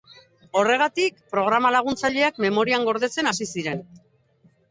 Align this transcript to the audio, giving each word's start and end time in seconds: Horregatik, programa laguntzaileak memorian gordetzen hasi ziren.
Horregatik, 0.61 1.19
programa 1.33 1.71
laguntzaileak 1.75 2.41
memorian 2.45 2.87
gordetzen 2.89 3.31
hasi 3.33 3.47
ziren. 3.57 3.87